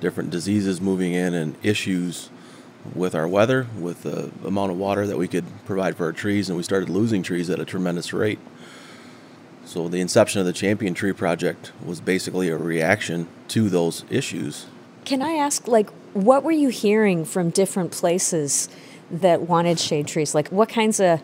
different 0.00 0.30
diseases 0.30 0.80
moving 0.80 1.12
in 1.12 1.34
and 1.34 1.56
issues 1.62 2.30
with 2.94 3.14
our 3.14 3.28
weather, 3.28 3.66
with 3.78 4.02
the 4.02 4.30
amount 4.44 4.72
of 4.72 4.78
water 4.78 5.06
that 5.06 5.18
we 5.18 5.28
could 5.28 5.44
provide 5.66 5.96
for 5.96 6.06
our 6.06 6.12
trees, 6.12 6.48
and 6.48 6.56
we 6.56 6.62
started 6.62 6.88
losing 6.88 7.22
trees 7.22 7.50
at 7.50 7.60
a 7.60 7.64
tremendous 7.64 8.12
rate. 8.12 8.38
So 9.64 9.88
the 9.88 10.00
inception 10.00 10.40
of 10.40 10.46
the 10.46 10.52
Champion 10.52 10.94
Tree 10.94 11.12
Project 11.12 11.72
was 11.84 12.00
basically 12.00 12.48
a 12.48 12.56
reaction 12.56 13.28
to 13.48 13.68
those 13.68 14.04
issues. 14.08 14.66
Can 15.04 15.22
I 15.22 15.32
ask, 15.32 15.68
like, 15.68 15.90
what 16.14 16.42
were 16.44 16.52
you 16.52 16.68
hearing 16.68 17.24
from 17.24 17.50
different 17.50 17.92
places 17.92 18.68
that 19.10 19.42
wanted 19.42 19.78
shade 19.78 20.06
trees? 20.06 20.34
Like, 20.34 20.48
what 20.48 20.68
kinds 20.68 21.00
of 21.00 21.20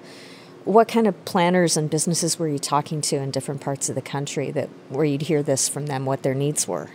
what 0.64 0.86
kind 0.86 1.08
of 1.08 1.24
planners 1.24 1.76
and 1.76 1.90
businesses 1.90 2.38
were 2.38 2.46
you 2.46 2.58
talking 2.58 3.00
to 3.00 3.16
in 3.16 3.32
different 3.32 3.60
parts 3.60 3.88
of 3.88 3.96
the 3.96 4.02
country 4.02 4.52
that 4.52 4.68
where 4.90 5.04
you'd 5.04 5.22
hear 5.22 5.42
this 5.42 5.68
from 5.68 5.86
them, 5.86 6.06
what 6.06 6.22
their 6.22 6.34
needs 6.34 6.68
were? 6.68 6.90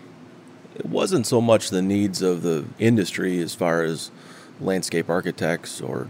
it 0.78 0.86
wasn't 0.86 1.26
so 1.26 1.42
much 1.42 1.70
the 1.72 1.82
needs 1.82 2.22
of 2.22 2.44
the 2.44 2.64
industry 2.78 3.40
as 3.40 3.56
far 3.56 3.82
as 3.82 4.12
landscape 4.62 5.10
architects 5.10 5.82
or 5.82 6.08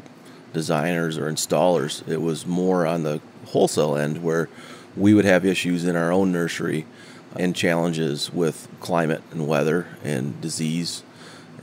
designers 0.51 1.17
or 1.17 1.31
installers. 1.31 2.05
It 2.07 2.21
was 2.21 2.45
more 2.45 2.85
on 2.85 3.03
the 3.03 3.21
wholesale 3.45 3.95
end 3.95 4.23
where 4.23 4.49
we 4.95 5.13
would 5.13 5.23
have 5.23 5.45
issues 5.45 5.85
in 5.85 5.95
our 5.95 6.11
own 6.11 6.33
nursery 6.33 6.85
and 7.35 7.55
challenges 7.55 8.33
with 8.33 8.67
climate 8.81 9.23
and 9.31 9.47
weather 9.47 9.87
and 10.03 10.39
disease. 10.41 11.03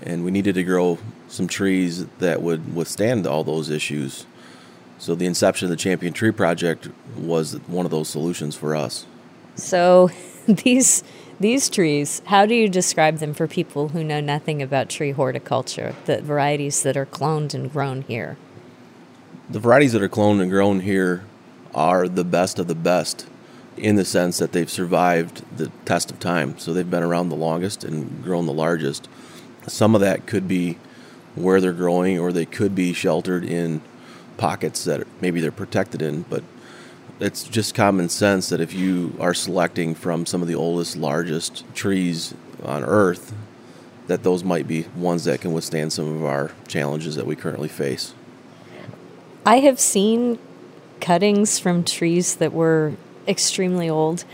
And 0.03 0.25
we 0.25 0.31
needed 0.31 0.55
to 0.55 0.65
grow 0.65 0.99
some 1.35 1.49
trees 1.49 2.07
that 2.19 2.43
would 2.43 2.75
withstand 2.75 3.27
all 3.27 3.43
those 3.43 3.69
issues. 3.69 4.27
So 4.99 5.15
the 5.15 5.27
inception 5.27 5.67
of 5.67 5.71
the 5.71 5.77
Champion 5.77 6.13
Tree 6.13 6.31
Project 6.31 6.89
was 7.17 7.55
one 7.67 7.85
of 7.85 7.91
those 7.91 8.09
solutions 8.09 8.55
for 8.55 8.77
us. 8.77 9.07
So 9.57 10.11
these 10.47 11.03
these 11.41 11.69
trees, 11.69 12.23
how 12.27 12.47
do 12.47 12.55
you 12.55 12.69
describe 12.69 13.19
them 13.19 13.35
for 13.35 13.49
people 13.49 13.89
who 13.89 14.05
know 14.05 14.21
nothing 14.21 14.63
about 14.63 14.89
tree 14.89 15.11
horticulture, 15.11 15.97
the 16.05 16.23
varieties 16.23 16.85
that 16.85 16.97
are 16.97 17.07
cloned 17.07 17.55
and 17.55 17.73
grown 17.73 18.03
here? 18.03 18.37
The 19.51 19.59
varieties 19.59 19.93
that 19.95 20.03
are 20.03 20.09
cloned 20.09 20.41
and 20.41 20.51
grown 20.51 20.81
here 20.81 21.25
are 21.75 22.07
the 22.07 22.25
best 22.25 22.61
of 22.61 22.69
the 22.69 22.75
best 22.77 23.27
in 23.77 23.97
the 23.97 24.05
sense 24.05 24.39
that 24.39 24.53
they've 24.53 24.71
survived 24.71 25.43
the 25.59 25.73
test 25.85 26.13
of 26.13 26.21
time. 26.21 26.57
So 26.57 26.73
they've 26.73 26.89
been 26.89 27.03
around 27.03 27.31
the 27.31 27.37
longest 27.37 27.83
and 27.83 28.23
grown 28.23 28.47
the 28.47 28.53
largest. 28.53 29.09
Some 29.67 29.97
of 29.97 30.01
that 30.03 30.27
could 30.27 30.47
be 30.47 30.79
where 31.35 31.61
they're 31.61 31.73
growing, 31.73 32.19
or 32.19 32.33
they 32.33 32.47
could 32.47 32.75
be 32.75 32.93
sheltered 32.93 33.45
in 33.45 33.81
pockets 34.37 34.85
that 34.85 35.07
maybe 35.21 35.41
they're 35.41 35.53
protected 35.53 36.03
in, 36.03 36.23
but 36.23 36.43
it's 37.21 37.45
just 37.45 37.75
common 37.75 38.09
sense 38.09 38.49
that 38.49 38.61
if 38.61 38.73
you 38.73 39.17
are 39.21 39.35
selecting 39.35 39.95
from 39.95 40.27
some 40.27 40.43
of 40.43 40.49
the 40.49 40.55
oldest, 40.55 40.97
largest 40.97 41.65
trees 41.75 42.35
on 42.63 42.85
Earth, 42.85 43.33
that 44.07 44.23
those 44.23 44.45
might 44.45 44.67
be 44.67 44.83
ones 44.97 45.25
that 45.25 45.41
can 45.41 45.53
withstand 45.53 45.93
some 45.93 46.17
of 46.17 46.25
our 46.25 46.51
challenges 46.67 47.17
that 47.17 47.27
we 47.27 47.37
currently 47.37 47.69
face. 47.69 48.15
I 49.47 49.61
have 49.61 49.79
seen 49.79 50.39
cuttings 51.01 51.59
from 51.59 51.85
trees 51.85 52.37
that 52.37 52.53
were 52.53 52.95
extremely 53.29 53.89
old. 53.89 54.25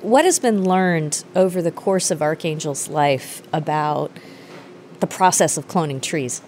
What 0.00 0.24
has 0.24 0.38
been 0.38 0.64
learned 0.64 1.24
over 1.34 1.62
the 1.62 1.70
course 1.70 2.10
of 2.10 2.22
Archangel's 2.22 2.88
life 2.88 3.42
about 3.52 4.10
the 5.00 5.06
process 5.06 5.56
of 5.56 5.68
cloning 5.68 6.00
trees? 6.00 6.42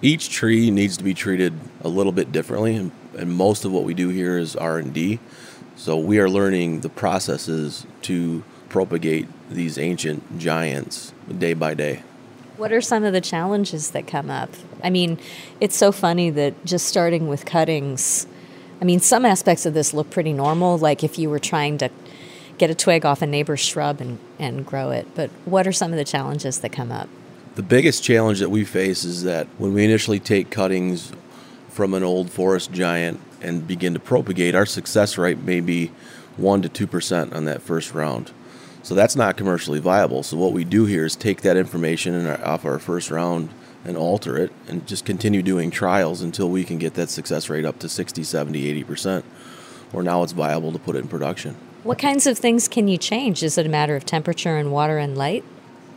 Each 0.00 0.30
tree 0.30 0.70
needs 0.70 0.96
to 0.96 1.04
be 1.04 1.14
treated 1.14 1.54
a 1.82 1.88
little 1.88 2.12
bit 2.12 2.32
differently 2.32 2.76
and 2.76 2.90
most 3.36 3.64
of 3.64 3.72
what 3.72 3.84
we 3.84 3.94
do 3.94 4.08
here 4.08 4.38
is 4.38 4.56
R&D. 4.56 5.18
So 5.76 5.96
we 5.96 6.18
are 6.18 6.28
learning 6.28 6.80
the 6.80 6.88
processes 6.88 7.86
to 8.02 8.44
propagate 8.68 9.28
these 9.50 9.78
ancient 9.78 10.38
giants 10.38 11.12
day 11.38 11.54
by 11.54 11.74
day. 11.74 12.02
What 12.56 12.72
are 12.72 12.80
some 12.80 13.04
of 13.04 13.12
the 13.12 13.20
challenges 13.20 13.90
that 13.90 14.06
come 14.06 14.30
up? 14.30 14.50
I 14.82 14.90
mean, 14.90 15.18
it's 15.60 15.76
so 15.76 15.90
funny 15.90 16.30
that 16.30 16.64
just 16.64 16.86
starting 16.86 17.26
with 17.26 17.44
cuttings, 17.44 18.26
I 18.80 18.84
mean, 18.84 19.00
some 19.00 19.24
aspects 19.24 19.66
of 19.66 19.74
this 19.74 19.92
look 19.94 20.10
pretty 20.10 20.32
normal, 20.32 20.78
like 20.78 21.02
if 21.02 21.18
you 21.18 21.30
were 21.30 21.38
trying 21.38 21.78
to 21.78 21.90
get 22.58 22.70
a 22.70 22.74
twig 22.74 23.04
off 23.04 23.22
a 23.22 23.26
neighbor's 23.26 23.60
shrub 23.60 24.00
and, 24.00 24.18
and 24.38 24.64
grow 24.64 24.90
it. 24.90 25.08
But 25.14 25.30
what 25.44 25.66
are 25.66 25.72
some 25.72 25.92
of 25.92 25.98
the 25.98 26.04
challenges 26.04 26.60
that 26.60 26.70
come 26.72 26.92
up? 26.92 27.08
The 27.54 27.62
biggest 27.62 28.02
challenge 28.02 28.38
that 28.40 28.48
we 28.48 28.64
face 28.64 29.04
is 29.04 29.24
that 29.24 29.46
when 29.58 29.74
we 29.74 29.84
initially 29.84 30.18
take 30.18 30.48
cuttings 30.48 31.12
from 31.68 31.92
an 31.92 32.02
old 32.02 32.30
forest 32.30 32.72
giant 32.72 33.20
and 33.42 33.66
begin 33.66 33.92
to 33.92 34.00
propagate, 34.00 34.54
our 34.54 34.64
success 34.64 35.18
rate 35.18 35.38
may 35.38 35.60
be 35.60 35.90
1 36.38 36.62
to 36.62 36.86
2% 36.86 37.34
on 37.34 37.44
that 37.44 37.60
first 37.60 37.92
round. 37.92 38.32
So 38.82 38.94
that's 38.94 39.16
not 39.16 39.36
commercially 39.36 39.80
viable. 39.80 40.22
So 40.22 40.38
what 40.38 40.54
we 40.54 40.64
do 40.64 40.86
here 40.86 41.04
is 41.04 41.14
take 41.14 41.42
that 41.42 41.58
information 41.58 42.26
our, 42.26 42.42
off 42.42 42.64
our 42.64 42.78
first 42.78 43.10
round 43.10 43.50
and 43.84 43.98
alter 43.98 44.38
it 44.38 44.50
and 44.66 44.86
just 44.86 45.04
continue 45.04 45.42
doing 45.42 45.70
trials 45.70 46.22
until 46.22 46.48
we 46.48 46.64
can 46.64 46.78
get 46.78 46.94
that 46.94 47.10
success 47.10 47.50
rate 47.50 47.66
up 47.66 47.78
to 47.80 47.88
60, 47.88 48.24
70, 48.24 48.82
80%, 48.82 49.24
where 49.90 50.02
now 50.02 50.22
it's 50.22 50.32
viable 50.32 50.72
to 50.72 50.78
put 50.78 50.96
it 50.96 51.00
in 51.00 51.08
production. 51.08 51.54
What 51.82 51.98
kinds 51.98 52.26
of 52.26 52.38
things 52.38 52.66
can 52.66 52.88
you 52.88 52.96
change? 52.96 53.42
Is 53.42 53.58
it 53.58 53.66
a 53.66 53.68
matter 53.68 53.94
of 53.94 54.06
temperature 54.06 54.56
and 54.56 54.72
water 54.72 54.96
and 54.96 55.18
light? 55.18 55.44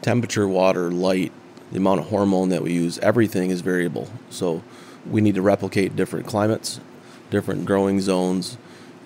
Temperature, 0.01 0.47
water, 0.49 0.91
light, 0.91 1.31
the 1.71 1.77
amount 1.77 2.01
of 2.01 2.07
hormone 2.07 2.49
that 2.49 2.63
we 2.63 2.73
use, 2.73 2.99
everything 2.99 3.49
is 3.49 3.61
variable. 3.61 4.09
So 4.29 4.63
we 5.09 5.21
need 5.21 5.35
to 5.35 5.41
replicate 5.41 5.95
different 5.95 6.27
climates, 6.27 6.79
different 7.29 7.65
growing 7.65 8.01
zones, 8.01 8.57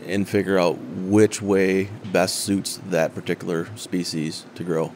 and 0.05 0.27
figure 0.27 0.57
out 0.57 0.77
which 0.77 1.41
way 1.41 1.89
best 2.11 2.37
suits 2.39 2.79
that 2.89 3.13
particular 3.13 3.67
species 3.75 4.45
to 4.55 4.63
grow. 4.63 4.93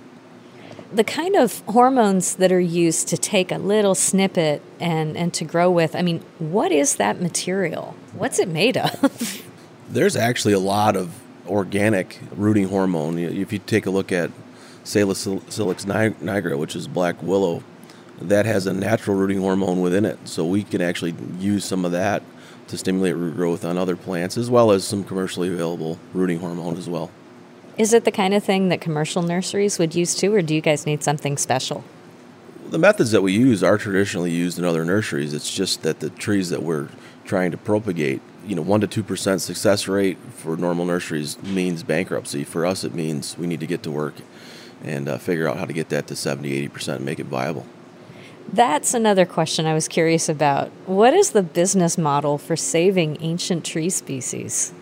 The 0.91 1.03
kind 1.03 1.35
of 1.35 1.61
hormones 1.61 2.35
that 2.35 2.51
are 2.51 2.59
used 2.59 3.07
to 3.07 3.17
take 3.17 3.51
a 3.51 3.57
little 3.57 3.95
snippet 3.95 4.61
and, 4.79 5.17
and 5.17 5.33
to 5.33 5.43
grow 5.43 5.71
with, 5.71 5.95
I 5.95 6.03
mean, 6.03 6.19
what 6.37 6.71
is 6.71 6.95
that 6.97 7.19
material? 7.19 7.95
What's 8.13 8.37
it 8.37 8.47
made 8.47 8.77
of? 8.77 9.43
There's 9.89 10.15
actually 10.15 10.53
a 10.53 10.59
lot 10.59 10.95
of 10.95 11.19
organic 11.47 12.19
rooting 12.35 12.69
hormone. 12.69 13.17
If 13.17 13.51
you 13.51 13.59
take 13.59 13.85
a 13.85 13.89
look 13.89 14.11
at 14.11 14.31
Salix 14.83 15.25
nigra, 15.25 16.57
which 16.57 16.75
is 16.75 16.87
black 16.87 17.21
willow, 17.21 17.63
that 18.21 18.45
has 18.45 18.67
a 18.67 18.73
natural 18.73 19.17
rooting 19.17 19.39
hormone 19.39 19.81
within 19.81 20.05
it. 20.05 20.19
So 20.27 20.45
we 20.45 20.63
can 20.63 20.81
actually 20.81 21.15
use 21.39 21.65
some 21.65 21.85
of 21.85 21.91
that 21.91 22.23
to 22.67 22.77
stimulate 22.77 23.15
root 23.15 23.35
growth 23.35 23.65
on 23.65 23.77
other 23.77 23.95
plants, 23.95 24.37
as 24.37 24.49
well 24.49 24.71
as 24.71 24.85
some 24.85 25.03
commercially 25.03 25.49
available 25.49 25.99
rooting 26.13 26.39
hormone 26.39 26.77
as 26.77 26.89
well. 26.89 27.11
Is 27.77 27.91
it 27.93 28.05
the 28.05 28.11
kind 28.11 28.33
of 28.33 28.43
thing 28.43 28.69
that 28.69 28.81
commercial 28.81 29.21
nurseries 29.21 29.79
would 29.79 29.95
use 29.95 30.15
too, 30.15 30.33
or 30.33 30.41
do 30.41 30.53
you 30.53 30.61
guys 30.61 30.85
need 30.85 31.03
something 31.03 31.37
special? 31.37 31.83
The 32.69 32.77
methods 32.77 33.11
that 33.11 33.21
we 33.21 33.33
use 33.33 33.63
are 33.63 33.77
traditionally 33.77 34.31
used 34.31 34.57
in 34.57 34.65
other 34.65 34.85
nurseries. 34.85 35.33
It's 35.33 35.53
just 35.53 35.81
that 35.83 35.99
the 35.99 36.09
trees 36.09 36.49
that 36.49 36.63
we're 36.63 36.89
trying 37.25 37.51
to 37.51 37.57
propagate 37.57 38.21
you 38.45 38.55
know, 38.55 38.61
one 38.61 38.81
to 38.81 38.87
two 38.87 39.03
percent 39.03 39.41
success 39.41 39.87
rate 39.87 40.17
for 40.35 40.57
normal 40.57 40.85
nurseries 40.85 41.41
means 41.43 41.83
bankruptcy. 41.83 42.43
For 42.43 42.65
us, 42.65 42.83
it 42.83 42.93
means 42.93 43.37
we 43.37 43.47
need 43.47 43.59
to 43.61 43.67
get 43.67 43.83
to 43.83 43.91
work 43.91 44.15
and 44.83 45.07
uh, 45.07 45.17
figure 45.17 45.47
out 45.47 45.57
how 45.57 45.65
to 45.65 45.73
get 45.73 45.89
that 45.89 46.07
to 46.07 46.15
70, 46.15 46.51
80 46.51 46.67
percent 46.67 46.97
and 46.97 47.05
make 47.05 47.19
it 47.19 47.25
viable. 47.25 47.65
That's 48.51 48.93
another 48.93 49.25
question 49.25 49.65
I 49.65 49.73
was 49.73 49.87
curious 49.87 50.27
about. 50.27 50.69
What 50.85 51.13
is 51.13 51.31
the 51.31 51.43
business 51.43 51.97
model 51.97 52.37
for 52.37 52.55
saving 52.55 53.17
ancient 53.21 53.65
tree 53.65 53.89
species? 53.89 54.73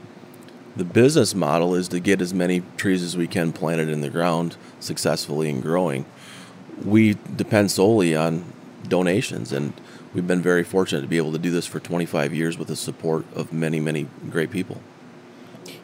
The 0.75 0.85
business 0.85 1.35
model 1.35 1.75
is 1.75 1.87
to 1.89 1.99
get 1.99 2.21
as 2.21 2.33
many 2.33 2.63
trees 2.77 3.03
as 3.03 3.15
we 3.15 3.27
can 3.27 3.51
planted 3.51 3.89
in 3.89 4.01
the 4.01 4.09
ground 4.09 4.55
successfully 4.79 5.49
and 5.49 5.61
growing. 5.61 6.05
We 6.83 7.17
depend 7.35 7.71
solely 7.71 8.15
on 8.15 8.45
donations, 8.87 9.51
and 9.51 9.73
we've 10.13 10.25
been 10.25 10.41
very 10.41 10.63
fortunate 10.63 11.01
to 11.01 11.07
be 11.07 11.17
able 11.17 11.33
to 11.33 11.37
do 11.37 11.51
this 11.51 11.67
for 11.67 11.79
25 11.79 12.33
years 12.33 12.57
with 12.57 12.69
the 12.69 12.75
support 12.75 13.25
of 13.35 13.53
many, 13.53 13.79
many 13.79 14.07
great 14.29 14.49
people. 14.49 14.81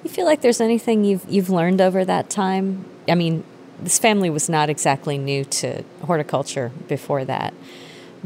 You 0.03 0.09
feel 0.09 0.25
like 0.25 0.41
there's 0.41 0.61
anything 0.61 1.03
you've 1.03 1.25
you've 1.29 1.49
learned 1.49 1.81
over 1.81 2.03
that 2.05 2.29
time? 2.29 2.85
I 3.07 3.15
mean, 3.15 3.43
this 3.81 3.99
family 3.99 4.29
was 4.29 4.49
not 4.49 4.69
exactly 4.69 5.17
new 5.17 5.45
to 5.45 5.83
horticulture 6.03 6.71
before 6.87 7.25
that, 7.25 7.53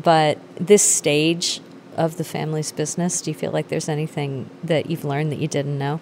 but 0.01 0.37
this 0.55 0.83
stage 0.83 1.61
of 1.97 2.17
the 2.17 2.23
family's 2.23 2.71
business, 2.71 3.21
do 3.21 3.31
you 3.31 3.35
feel 3.35 3.51
like 3.51 3.67
there's 3.67 3.89
anything 3.89 4.49
that 4.63 4.89
you've 4.89 5.03
learned 5.03 5.31
that 5.31 5.39
you 5.39 5.47
didn't 5.47 5.77
know? 5.77 5.99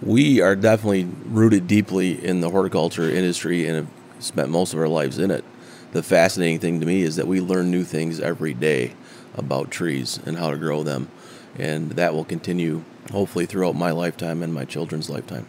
We 0.00 0.40
are 0.40 0.54
definitely 0.54 1.08
rooted 1.26 1.66
deeply 1.66 2.24
in 2.24 2.40
the 2.40 2.50
horticulture 2.50 3.08
industry 3.08 3.66
and 3.66 3.76
have 3.76 3.88
spent 4.18 4.50
most 4.50 4.72
of 4.72 4.78
our 4.78 4.88
lives 4.88 5.18
in 5.18 5.30
it. 5.30 5.44
The 5.92 6.02
fascinating 6.02 6.58
thing 6.58 6.80
to 6.80 6.86
me 6.86 7.02
is 7.02 7.16
that 7.16 7.26
we 7.26 7.40
learn 7.40 7.70
new 7.70 7.84
things 7.84 8.20
every 8.20 8.54
day 8.54 8.94
about 9.36 9.70
trees 9.70 10.18
and 10.24 10.36
how 10.36 10.50
to 10.50 10.56
grow 10.56 10.82
them, 10.82 11.08
and 11.56 11.92
that 11.92 12.14
will 12.14 12.24
continue 12.24 12.84
hopefully 13.12 13.46
throughout 13.46 13.74
my 13.74 13.90
lifetime 13.90 14.42
and 14.42 14.52
my 14.52 14.64
children's 14.64 15.10
lifetime. 15.10 15.46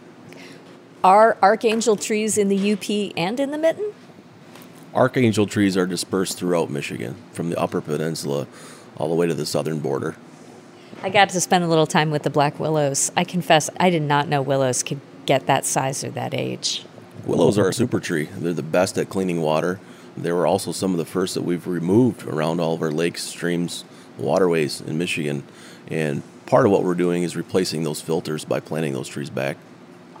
Are 1.06 1.38
archangel 1.40 1.94
trees 1.94 2.36
in 2.36 2.48
the 2.48 2.72
UP 2.72 3.12
and 3.16 3.38
in 3.38 3.52
the 3.52 3.58
Mitten? 3.58 3.92
Archangel 4.92 5.46
trees 5.46 5.76
are 5.76 5.86
dispersed 5.86 6.36
throughout 6.36 6.68
Michigan, 6.68 7.14
from 7.30 7.48
the 7.48 7.56
Upper 7.56 7.80
Peninsula 7.80 8.48
all 8.96 9.08
the 9.08 9.14
way 9.14 9.28
to 9.28 9.34
the 9.34 9.46
southern 9.46 9.78
border. 9.78 10.16
I 11.04 11.10
got 11.10 11.28
to 11.28 11.40
spend 11.40 11.62
a 11.62 11.68
little 11.68 11.86
time 11.86 12.10
with 12.10 12.24
the 12.24 12.30
black 12.30 12.58
willows. 12.58 13.12
I 13.16 13.22
confess, 13.22 13.70
I 13.78 13.88
did 13.88 14.02
not 14.02 14.26
know 14.26 14.42
willows 14.42 14.82
could 14.82 15.00
get 15.26 15.46
that 15.46 15.64
size 15.64 16.02
or 16.02 16.10
that 16.10 16.34
age. 16.34 16.84
Willows 17.24 17.56
are 17.56 17.68
a 17.68 17.72
super 17.72 18.00
tree. 18.00 18.24
They're 18.24 18.52
the 18.52 18.64
best 18.64 18.98
at 18.98 19.08
cleaning 19.08 19.40
water. 19.40 19.78
They 20.16 20.32
were 20.32 20.44
also 20.44 20.72
some 20.72 20.90
of 20.90 20.98
the 20.98 21.04
first 21.04 21.34
that 21.34 21.42
we've 21.42 21.68
removed 21.68 22.24
around 22.26 22.58
all 22.58 22.74
of 22.74 22.82
our 22.82 22.90
lakes, 22.90 23.22
streams, 23.22 23.84
waterways 24.18 24.80
in 24.80 24.98
Michigan. 24.98 25.44
And 25.86 26.24
part 26.46 26.66
of 26.66 26.72
what 26.72 26.82
we're 26.82 26.94
doing 26.94 27.22
is 27.22 27.36
replacing 27.36 27.84
those 27.84 28.00
filters 28.00 28.44
by 28.44 28.58
planting 28.58 28.92
those 28.92 29.06
trees 29.06 29.30
back. 29.30 29.56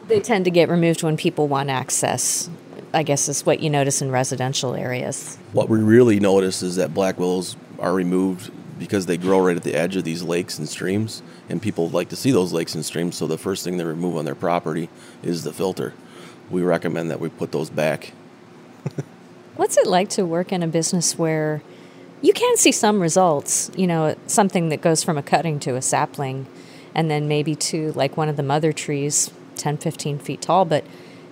They 0.08 0.20
tend 0.20 0.44
to 0.44 0.50
get 0.50 0.68
removed 0.68 1.02
when 1.02 1.16
people 1.16 1.48
want 1.48 1.70
access. 1.70 2.48
I 2.94 3.02
guess 3.02 3.28
is 3.28 3.44
what 3.44 3.60
you 3.60 3.68
notice 3.68 4.00
in 4.00 4.10
residential 4.10 4.74
areas. 4.74 5.36
What 5.52 5.68
we 5.68 5.80
really 5.80 6.20
notice 6.20 6.62
is 6.62 6.76
that 6.76 6.94
black 6.94 7.18
willows 7.18 7.56
are 7.78 7.92
removed 7.92 8.50
because 8.78 9.06
they 9.06 9.16
grow 9.16 9.44
right 9.44 9.56
at 9.56 9.64
the 9.64 9.74
edge 9.74 9.96
of 9.96 10.04
these 10.04 10.22
lakes 10.22 10.58
and 10.58 10.68
streams, 10.68 11.22
and 11.48 11.60
people 11.60 11.88
like 11.88 12.08
to 12.10 12.16
see 12.16 12.30
those 12.30 12.52
lakes 12.52 12.74
and 12.74 12.84
streams. 12.84 13.16
So 13.16 13.26
the 13.26 13.38
first 13.38 13.64
thing 13.64 13.76
they 13.76 13.84
remove 13.84 14.16
on 14.16 14.24
their 14.24 14.34
property 14.34 14.88
is 15.22 15.44
the 15.44 15.52
filter. 15.52 15.94
We 16.50 16.62
recommend 16.62 17.10
that 17.10 17.20
we 17.20 17.28
put 17.28 17.52
those 17.52 17.70
back. 17.70 18.12
What's 19.56 19.76
it 19.76 19.86
like 19.86 20.08
to 20.10 20.24
work 20.24 20.52
in 20.52 20.62
a 20.62 20.68
business 20.68 21.18
where 21.18 21.62
you 22.20 22.32
can 22.32 22.56
see 22.56 22.72
some 22.72 23.00
results? 23.00 23.70
You 23.76 23.86
know, 23.86 24.14
something 24.26 24.68
that 24.68 24.82
goes 24.82 25.02
from 25.02 25.18
a 25.18 25.22
cutting 25.22 25.58
to 25.60 25.76
a 25.76 25.82
sapling, 25.82 26.46
and 26.94 27.10
then 27.10 27.26
maybe 27.26 27.54
to 27.56 27.92
like 27.92 28.16
one 28.16 28.28
of 28.28 28.36
the 28.36 28.42
mother 28.42 28.72
trees, 28.72 29.30
10, 29.56 29.78
15 29.78 30.18
feet 30.18 30.42
tall, 30.42 30.64
but 30.64 30.84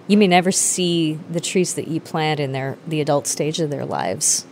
you 0.07 0.17
may 0.17 0.27
never 0.27 0.53
see 0.53 1.19
the 1.31 1.41
trees 1.41 1.75
that 1.75 1.89
you 1.89 2.01
plant 2.01 2.41
in 2.41 2.53
their 2.53 2.77
the 2.87 3.01
adult 3.01 3.27
stage 3.27 3.61
of 3.61 3.71
their 3.71 3.87
lives. 3.87 4.47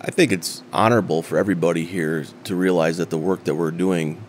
I 0.00 0.10
think 0.10 0.32
it's 0.32 0.62
honorable 0.72 1.22
for 1.22 1.36
everybody 1.36 1.84
here 1.84 2.24
to 2.44 2.56
realize 2.56 2.96
that 2.98 3.10
the 3.10 3.18
work 3.18 3.44
that 3.44 3.54
we're 3.54 3.70
doing, 3.70 4.22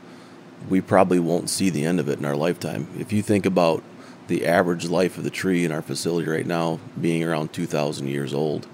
we 0.69 0.81
probably 0.81 1.19
won't 1.19 1.49
see 1.49 1.69
the 1.69 1.85
end 1.85 1.99
of 1.99 2.09
it 2.09 2.19
in 2.19 2.25
our 2.25 2.35
lifetime. 2.35 2.87
If 2.99 3.13
you 3.13 3.21
think 3.21 3.45
about 3.45 3.81
the 4.27 4.45
average 4.45 4.89
life 4.89 5.17
of 5.17 5.23
the 5.23 5.29
tree 5.29 5.63
in 5.63 5.71
our 5.71 5.81
facility 5.81 6.29
right 6.29 6.45
now 6.45 6.79
being 6.99 7.23
around 7.23 7.53
2,000 7.53 8.07
years 8.07 8.33
old, 8.33 8.67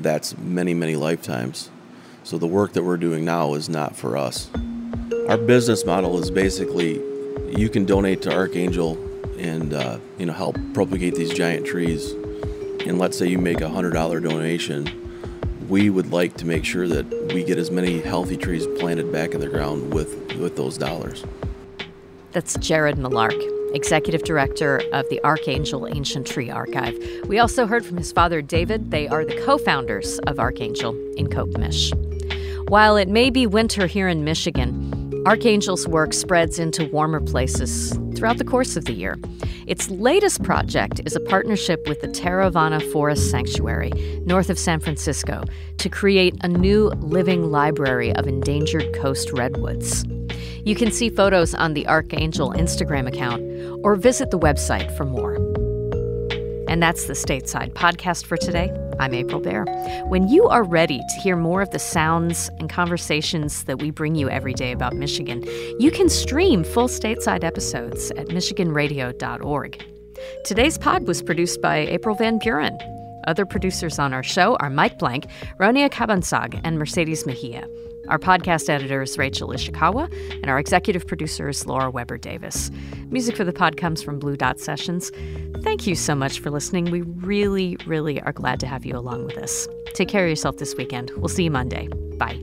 that's 0.00 0.36
many, 0.38 0.74
many 0.74 0.96
lifetimes. 0.96 1.70
So 2.24 2.38
the 2.38 2.46
work 2.46 2.72
that 2.72 2.84
we're 2.84 2.96
doing 2.96 3.24
now 3.24 3.54
is 3.54 3.68
not 3.68 3.96
for 3.96 4.16
us. 4.16 4.50
Our 5.28 5.38
business 5.38 5.84
model 5.84 6.18
is 6.18 6.30
basically 6.30 7.02
you 7.56 7.68
can 7.68 7.84
donate 7.84 8.22
to 8.22 8.34
Archangel 8.34 8.98
and 9.38 9.72
uh, 9.72 9.98
you 10.18 10.26
know 10.26 10.32
help 10.32 10.56
propagate 10.74 11.14
these 11.14 11.32
giant 11.32 11.66
trees. 11.66 12.12
And 12.86 12.98
let's 12.98 13.18
say 13.18 13.26
you 13.26 13.38
make 13.38 13.60
a 13.60 13.68
hundred 13.68 13.92
dollar 13.92 14.20
donation, 14.20 14.88
we 15.68 15.90
would 15.90 16.12
like 16.12 16.36
to 16.38 16.46
make 16.46 16.64
sure 16.64 16.88
that 16.88 17.32
we 17.34 17.44
get 17.44 17.58
as 17.58 17.70
many 17.70 18.00
healthy 18.00 18.36
trees 18.36 18.66
planted 18.78 19.12
back 19.12 19.34
in 19.34 19.40
the 19.40 19.48
ground 19.48 19.92
with 19.92 20.34
with 20.36 20.56
those 20.56 20.78
dollars. 20.78 21.24
That's 22.32 22.56
Jared 22.58 22.96
Milarch, 22.96 23.42
Executive 23.74 24.22
Director 24.22 24.82
of 24.92 25.08
the 25.08 25.22
Archangel 25.24 25.86
Ancient 25.88 26.26
Tree 26.26 26.50
Archive. 26.50 26.96
We 27.26 27.38
also 27.38 27.66
heard 27.66 27.84
from 27.84 27.96
his 27.96 28.12
father, 28.12 28.42
David. 28.42 28.90
They 28.90 29.08
are 29.08 29.24
the 29.24 29.40
co 29.44 29.58
founders 29.58 30.18
of 30.20 30.38
Archangel 30.38 30.94
in 31.16 31.28
Mich. 31.58 31.92
While 32.68 32.96
it 32.96 33.08
may 33.08 33.30
be 33.30 33.46
winter 33.46 33.86
here 33.86 34.08
in 34.08 34.24
Michigan, 34.24 34.87
Archangel's 35.26 35.86
work 35.86 36.12
spreads 36.12 36.58
into 36.58 36.86
warmer 36.86 37.20
places 37.20 37.98
throughout 38.14 38.38
the 38.38 38.44
course 38.44 38.76
of 38.76 38.84
the 38.84 38.92
year. 38.92 39.18
Its 39.66 39.90
latest 39.90 40.42
project 40.42 41.00
is 41.04 41.14
a 41.14 41.20
partnership 41.20 41.86
with 41.86 42.00
the 42.00 42.08
Taravana 42.08 42.80
Forest 42.92 43.30
Sanctuary, 43.30 43.90
north 44.24 44.48
of 44.48 44.58
San 44.58 44.80
Francisco, 44.80 45.44
to 45.78 45.88
create 45.88 46.34
a 46.42 46.48
new 46.48 46.88
living 47.00 47.50
library 47.50 48.14
of 48.14 48.26
endangered 48.26 48.94
coast 48.94 49.32
redwoods. 49.32 50.04
You 50.64 50.74
can 50.74 50.90
see 50.90 51.10
photos 51.10 51.54
on 51.54 51.74
the 51.74 51.86
Archangel 51.86 52.52
Instagram 52.52 53.06
account 53.06 53.42
or 53.84 53.96
visit 53.96 54.30
the 54.30 54.38
website 54.38 54.94
for 54.96 55.04
more. 55.04 55.34
And 56.68 56.82
that's 56.82 57.06
the 57.06 57.14
Stateside 57.14 57.72
podcast 57.72 58.24
for 58.24 58.36
today. 58.36 58.70
I'm 59.00 59.14
April 59.14 59.40
Baer. 59.40 59.64
When 60.08 60.26
you 60.28 60.48
are 60.48 60.64
ready 60.64 60.98
to 60.98 61.20
hear 61.20 61.36
more 61.36 61.62
of 61.62 61.70
the 61.70 61.78
sounds 61.78 62.50
and 62.58 62.68
conversations 62.68 63.64
that 63.64 63.80
we 63.80 63.92
bring 63.92 64.16
you 64.16 64.28
every 64.28 64.52
day 64.52 64.72
about 64.72 64.94
Michigan, 64.94 65.44
you 65.78 65.90
can 65.92 66.08
stream 66.08 66.64
full 66.64 66.88
stateside 66.88 67.44
episodes 67.44 68.10
at 68.12 68.28
MichiganRadio.org. 68.28 69.84
Today's 70.44 70.78
pod 70.78 71.06
was 71.06 71.22
produced 71.22 71.62
by 71.62 71.76
April 71.78 72.16
Van 72.16 72.38
Buren. 72.38 72.76
Other 73.28 73.46
producers 73.46 73.98
on 74.00 74.12
our 74.12 74.22
show 74.24 74.56
are 74.56 74.70
Mike 74.70 74.98
Blank, 74.98 75.26
Ronia 75.60 75.88
Cabansag, 75.88 76.60
and 76.64 76.78
Mercedes 76.78 77.24
Mejia. 77.24 77.68
Our 78.08 78.18
podcast 78.18 78.70
editor 78.70 79.02
is 79.02 79.18
Rachel 79.18 79.48
Ishikawa, 79.50 80.10
and 80.42 80.50
our 80.50 80.58
executive 80.58 81.06
producer 81.06 81.48
is 81.48 81.66
Laura 81.66 81.90
Weber 81.90 82.16
Davis. 82.16 82.70
Music 83.10 83.36
for 83.36 83.44
the 83.44 83.52
pod 83.52 83.76
comes 83.76 84.02
from 84.02 84.18
Blue 84.18 84.36
Dot 84.36 84.58
Sessions. 84.58 85.12
Thank 85.62 85.86
you 85.86 85.94
so 85.94 86.14
much 86.14 86.40
for 86.40 86.50
listening. 86.50 86.90
We 86.90 87.02
really, 87.02 87.76
really 87.86 88.20
are 88.22 88.32
glad 88.32 88.60
to 88.60 88.66
have 88.66 88.86
you 88.86 88.96
along 88.96 89.26
with 89.26 89.36
us. 89.36 89.68
Take 89.94 90.08
care 90.08 90.24
of 90.24 90.30
yourself 90.30 90.56
this 90.56 90.74
weekend. 90.74 91.10
We'll 91.16 91.28
see 91.28 91.44
you 91.44 91.50
Monday. 91.50 91.88
Bye. 92.16 92.42